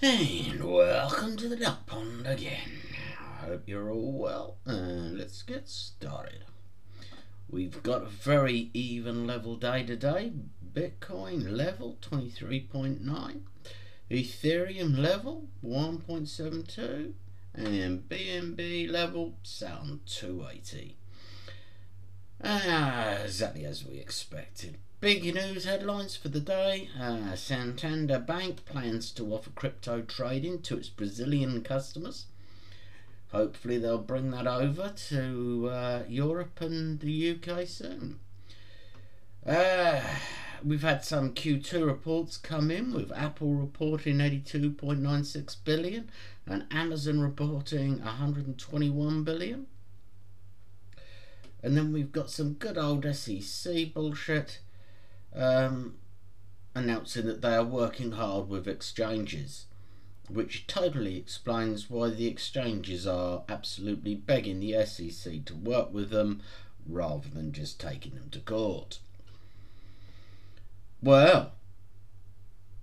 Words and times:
And 0.00 0.62
welcome 0.62 1.36
to 1.38 1.48
the 1.48 1.56
Duck 1.56 1.84
Pond 1.86 2.24
again. 2.24 2.70
I 3.18 3.46
hope 3.46 3.64
you're 3.66 3.90
all 3.90 4.12
well. 4.12 4.58
Uh, 4.64 5.10
let's 5.10 5.42
get 5.42 5.68
started. 5.68 6.44
We've 7.50 7.82
got 7.82 8.02
a 8.02 8.08
very 8.08 8.70
even 8.72 9.26
level 9.26 9.56
day 9.56 9.82
today. 9.82 10.34
Bitcoin 10.72 11.50
level 11.50 11.98
23.9, 12.00 13.40
Ethereum 14.08 14.98
level 14.98 15.48
1.72, 15.64 17.14
and 17.54 18.08
BNB 18.08 18.88
level 18.88 19.34
sound 19.42 20.06
280. 20.06 20.96
Ah, 22.50 23.18
exactly 23.24 23.66
as 23.66 23.84
we 23.84 23.98
expected. 23.98 24.78
Big 25.00 25.22
news 25.34 25.66
headlines 25.66 26.16
for 26.16 26.30
the 26.30 26.40
day. 26.40 26.88
Uh, 26.98 27.36
Santander 27.36 28.18
Bank 28.18 28.64
plans 28.64 29.10
to 29.10 29.34
offer 29.34 29.50
crypto 29.50 30.00
trading 30.00 30.62
to 30.62 30.78
its 30.78 30.88
Brazilian 30.88 31.62
customers. 31.62 32.24
Hopefully, 33.32 33.76
they'll 33.76 33.98
bring 33.98 34.30
that 34.30 34.46
over 34.46 34.94
to 35.08 35.68
uh, 35.70 36.02
Europe 36.08 36.62
and 36.62 37.00
the 37.00 37.32
UK 37.32 37.66
soon. 37.68 38.18
Uh, 39.46 40.00
we've 40.64 40.80
had 40.80 41.04
some 41.04 41.34
Q2 41.34 41.84
reports 41.84 42.38
come 42.38 42.70
in, 42.70 42.94
with 42.94 43.12
Apple 43.12 43.56
reporting 43.56 44.16
82.96 44.20 45.56
billion 45.64 46.10
and 46.46 46.64
Amazon 46.70 47.20
reporting 47.20 47.98
121 48.02 49.22
billion. 49.22 49.66
And 51.62 51.76
then 51.76 51.92
we've 51.92 52.12
got 52.12 52.30
some 52.30 52.54
good 52.54 52.78
old 52.78 53.04
SEC 53.14 53.92
bullshit 53.92 54.60
um, 55.34 55.96
announcing 56.74 57.26
that 57.26 57.42
they 57.42 57.54
are 57.54 57.64
working 57.64 58.12
hard 58.12 58.48
with 58.48 58.68
exchanges, 58.68 59.66
which 60.28 60.66
totally 60.66 61.16
explains 61.16 61.90
why 61.90 62.10
the 62.10 62.26
exchanges 62.26 63.06
are 63.06 63.42
absolutely 63.48 64.14
begging 64.14 64.60
the 64.60 64.84
SEC 64.84 65.44
to 65.46 65.54
work 65.54 65.92
with 65.92 66.10
them 66.10 66.42
rather 66.86 67.28
than 67.28 67.52
just 67.52 67.80
taking 67.80 68.14
them 68.14 68.30
to 68.30 68.40
court. 68.40 69.00
Well, 71.02 71.52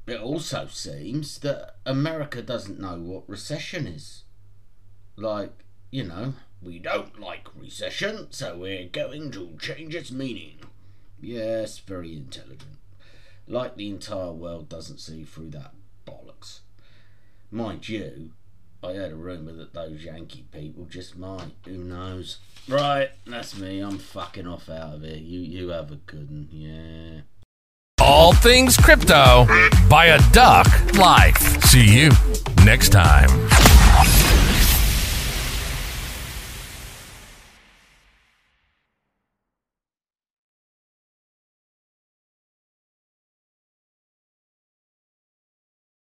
it 0.07 0.19
also 0.19 0.67
seems 0.67 1.39
that 1.39 1.75
America 1.85 2.41
doesn't 2.41 2.79
know 2.79 2.97
what 2.97 3.27
recession 3.27 3.87
is. 3.87 4.23
Like, 5.15 5.64
you 5.91 6.03
know, 6.03 6.33
we 6.61 6.79
don't 6.79 7.19
like 7.19 7.47
recession, 7.55 8.27
so 8.31 8.57
we're 8.57 8.87
going 8.87 9.31
to 9.31 9.57
change 9.59 9.95
its 9.95 10.11
meaning. 10.11 10.59
Yes, 11.21 11.79
very 11.79 12.15
intelligent. 12.15 12.77
Like 13.47 13.75
the 13.75 13.89
entire 13.89 14.31
world 14.31 14.69
doesn't 14.69 14.99
see 14.99 15.23
through 15.23 15.49
that 15.51 15.73
bollocks. 16.07 16.59
Mind 17.51 17.87
you, 17.87 18.31
I 18.83 18.93
heard 18.93 19.11
a 19.11 19.15
rumour 19.15 19.53
that 19.53 19.73
those 19.73 20.03
Yankee 20.03 20.45
people 20.51 20.85
just 20.85 21.17
might. 21.17 21.53
Who 21.65 21.77
knows? 21.77 22.39
Right, 22.67 23.09
that's 23.25 23.57
me. 23.57 23.79
I'm 23.79 23.99
fucking 23.99 24.47
off 24.47 24.69
out 24.69 24.95
of 24.95 25.01
here. 25.03 25.17
You 25.17 25.39
you 25.39 25.69
have 25.69 25.91
a 25.91 25.95
good 25.95 26.29
one. 26.29 26.49
Yeah. 26.51 27.21
All 28.01 28.33
things 28.33 28.77
crypto 28.77 29.47
by 29.89 30.07
a 30.07 30.31
duck 30.31 30.67
life. 30.95 31.63
See 31.63 31.85
you 31.85 32.11
next 32.63 32.89
time. 32.89 33.29